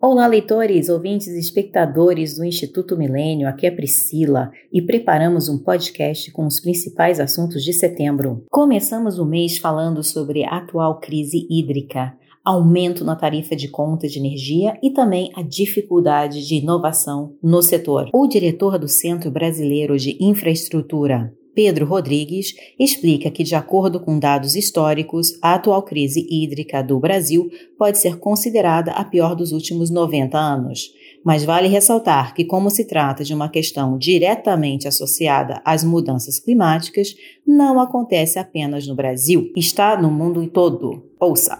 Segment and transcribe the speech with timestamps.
[0.00, 3.48] Olá, leitores, ouvintes e espectadores do Instituto Milênio.
[3.48, 8.44] Aqui é Priscila e preparamos um podcast com os principais assuntos de setembro.
[8.48, 14.20] Começamos o mês falando sobre a atual crise hídrica, aumento na tarifa de conta de
[14.20, 18.08] energia e também a dificuldade de inovação no setor.
[18.14, 24.54] O diretor do Centro Brasileiro de Infraestrutura, Pedro Rodrigues explica que, de acordo com dados
[24.54, 30.38] históricos, a atual crise hídrica do Brasil pode ser considerada a pior dos últimos 90
[30.38, 30.94] anos.
[31.24, 37.16] Mas vale ressaltar que, como se trata de uma questão diretamente associada às mudanças climáticas,
[37.44, 41.10] não acontece apenas no Brasil, está no mundo todo.
[41.18, 41.56] Ouça!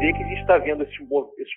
[0.00, 0.98] Vê que a gente está vendo esses,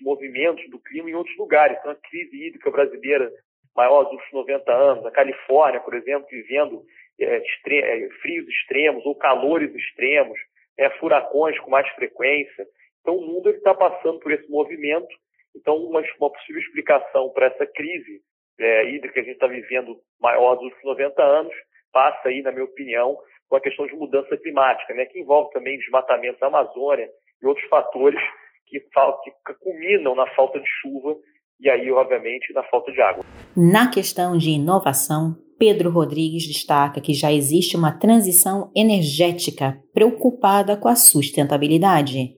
[0.03, 1.75] movimentos do clima em outros lugares.
[1.79, 3.31] Então, a crise hídrica brasileira
[3.75, 6.83] maior dos últimos 90 anos, a Califórnia, por exemplo, vivendo
[7.19, 10.37] é, extre é, frios extremos ou calores extremos,
[10.77, 12.65] é, furacões com mais frequência.
[13.01, 15.13] Então, o mundo está passando por esse movimento.
[15.55, 18.21] Então, uma, uma possível explicação para essa crise
[18.59, 21.53] é, hídrica que a gente está vivendo maior dos últimos 90 anos
[21.91, 25.77] passa aí, na minha opinião, com a questão de mudança climática, né, que envolve também
[25.77, 27.07] desmatamento da Amazônia
[27.41, 28.19] e outros fatores
[28.65, 31.15] que, que culminam na falta de chuva
[31.59, 33.23] e aí, obviamente, na falta de água.
[33.55, 40.87] Na questão de inovação, Pedro Rodrigues destaca que já existe uma transição energética preocupada com
[40.87, 42.33] a sustentabilidade.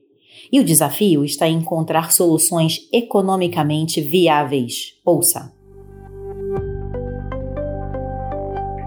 [0.52, 5.00] E o desafio está em encontrar soluções economicamente viáveis.
[5.06, 5.56] Ouça.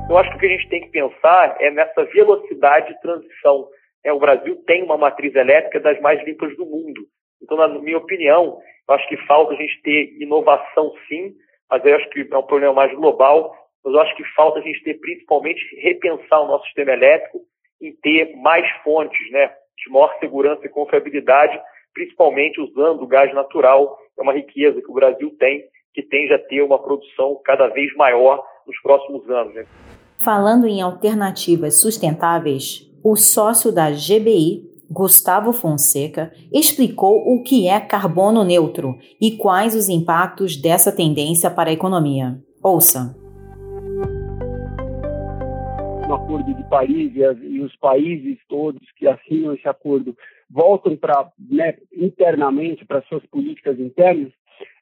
[0.07, 3.67] Eu acho que o que a gente tem que pensar é nessa velocidade de transição.
[4.05, 7.07] É, o Brasil tem uma matriz elétrica das mais limpas do mundo.
[7.41, 11.33] Então, na minha opinião, eu acho que falta a gente ter inovação sim,
[11.69, 13.55] mas eu acho que é um problema mais global.
[13.83, 17.41] Mas eu acho que falta a gente ter principalmente repensar o nosso sistema elétrico
[17.81, 21.59] em ter mais fontes, né, de maior segurança e confiabilidade,
[21.93, 23.97] principalmente usando o gás natural.
[24.17, 27.93] É uma riqueza que o Brasil tem, que tende a ter uma produção cada vez
[27.95, 29.53] maior nos próximos anos.
[29.53, 29.65] Né?
[30.17, 38.43] Falando em alternativas sustentáveis, o sócio da GBI Gustavo Fonseca explicou o que é carbono
[38.43, 42.39] neutro e quais os impactos dessa tendência para a economia.
[42.63, 43.15] Ouça.
[46.07, 50.17] No Acordo de Paris e, os países todos que assinam esse acordo
[50.49, 54.31] voltam para né, internamente para suas políticas internas,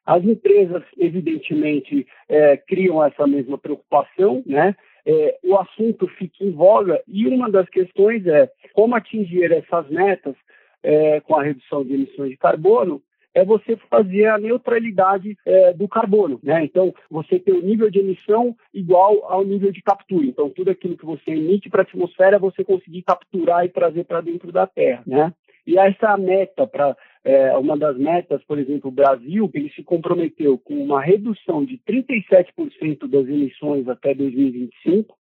[0.06, 4.74] as empresas, evidentemente, é, criam essa mesma preocupação, né?
[5.08, 10.36] É, o assunto fica em voga e uma das questões é como atingir essas metas
[10.82, 13.02] é, com a redução de emissões de carbono
[13.34, 16.64] é você fazer a neutralidade é, do carbono, né?
[16.64, 20.26] Então, você ter o nível de emissão igual ao nível de captura.
[20.26, 24.20] Então, tudo aquilo que você emite para a atmosfera, você conseguir capturar e trazer para
[24.20, 25.32] dentro da Terra, né?
[25.66, 26.96] E essa meta para
[27.28, 31.78] é, uma das metas, por exemplo, o Brasil, ele se comprometeu com uma redução de
[31.86, 35.14] 37% das emissões até 2025,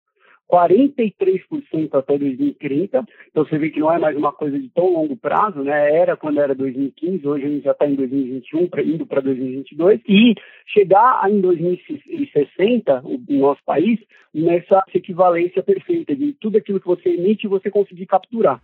[0.49, 3.05] 43% até 2030.
[3.29, 5.97] Então você vê que não é mais uma coisa de tão longo prazo, né?
[5.97, 9.99] Era quando era 2015, hoje a gente já está em 2021, pra, indo para 2022,
[10.07, 10.33] e
[10.65, 13.99] chegar em 2060, o nosso país,
[14.33, 18.61] nessa equivalência perfeita de tudo aquilo que você emite você conseguir capturar.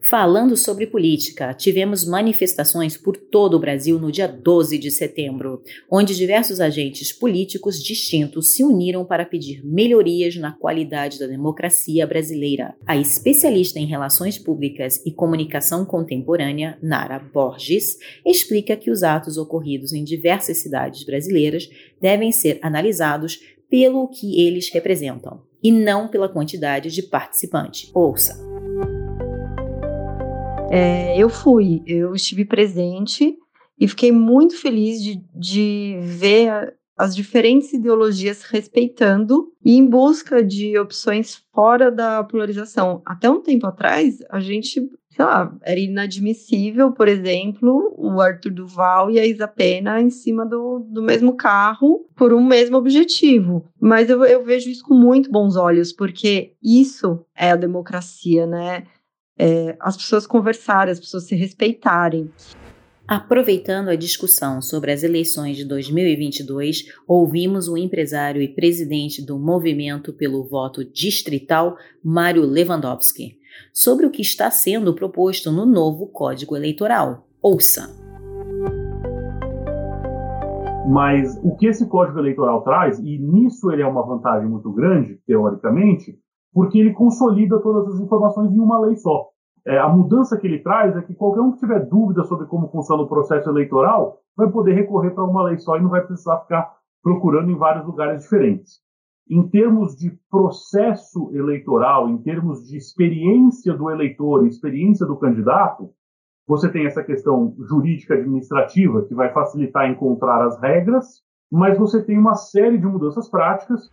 [0.00, 6.16] Falando sobre política, tivemos manifestações por todo o Brasil no dia 12 de setembro, onde
[6.16, 12.74] diversos agentes políticos distintos se uniram para pedir melhorias na qualidade da democracia brasileira.
[12.86, 19.92] A especialista em relações públicas e comunicação contemporânea, Nara Borges, explica que os atos ocorridos
[19.92, 21.68] em diversas cidades brasileiras
[22.00, 27.90] devem ser analisados pelo que eles representam e não pela quantidade de participantes.
[27.92, 28.47] Ouça.
[30.70, 33.36] É, eu fui, eu estive presente
[33.80, 40.76] e fiquei muito feliz de, de ver as diferentes ideologias respeitando e em busca de
[40.76, 43.00] opções fora da polarização.
[43.06, 49.10] Até um tempo atrás, a gente, sei lá, era inadmissível, por exemplo, o Arthur Duval
[49.12, 53.64] e a Isa Pena em cima do, do mesmo carro por um mesmo objetivo.
[53.80, 58.84] Mas eu, eu vejo isso com muito bons olhos, porque isso é a democracia, né?
[59.38, 62.30] É, as pessoas conversarem, as pessoas se respeitarem.
[63.06, 70.12] Aproveitando a discussão sobre as eleições de 2022, ouvimos o empresário e presidente do Movimento
[70.12, 73.38] pelo Voto Distrital, Mário Lewandowski,
[73.72, 77.26] sobre o que está sendo proposto no novo Código Eleitoral.
[77.40, 77.88] Ouça!
[80.86, 85.18] Mas o que esse Código Eleitoral traz, e nisso ele é uma vantagem muito grande,
[85.26, 86.18] teoricamente,
[86.52, 89.28] porque ele consolida todas as informações em uma lei só.
[89.66, 92.70] é, a mudança que ele traz é que qualquer um que tiver dúvida sobre como
[92.70, 96.38] funciona o processo eleitoral vai poder recorrer para uma lei só e não vai precisar
[96.38, 96.72] ficar
[97.02, 98.80] procurando em vários lugares diferentes.
[99.30, 105.90] Em termos de processo eleitoral, em termos de experiência do eleitor, experiência do candidato,
[106.46, 111.22] você tem essa questão jurídica administrativa que vai facilitar encontrar as regras,
[111.52, 113.90] mas você tem uma série de mudanças práticas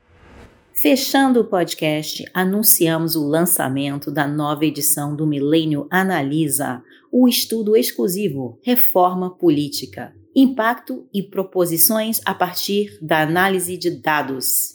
[0.82, 8.60] Fechando o podcast, anunciamos o lançamento da nova edição do Milênio Analisa, o estudo exclusivo
[8.62, 14.75] Reforma Política, Impacto e Proposições a partir da análise de dados.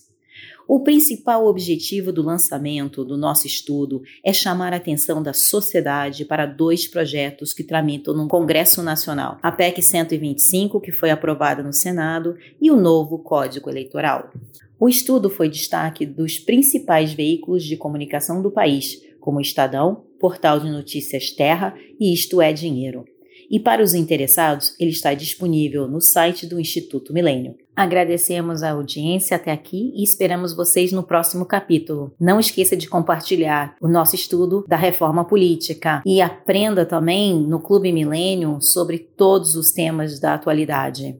[0.72, 6.46] O principal objetivo do lançamento do nosso estudo é chamar a atenção da sociedade para
[6.46, 12.36] dois projetos que tramitam no Congresso Nacional: a PEC 125, que foi aprovada no Senado,
[12.62, 14.30] e o novo Código Eleitoral.
[14.78, 20.70] O estudo foi destaque dos principais veículos de comunicação do país, como Estadão, Portal de
[20.70, 23.04] Notícias Terra e Isto é Dinheiro.
[23.50, 27.56] E para os interessados, ele está disponível no site do Instituto Milênio.
[27.80, 32.12] Agradecemos a audiência até aqui e esperamos vocês no próximo capítulo.
[32.20, 37.90] Não esqueça de compartilhar o nosso estudo da reforma política e aprenda também no Clube
[37.90, 41.18] Milênio sobre todos os temas da atualidade.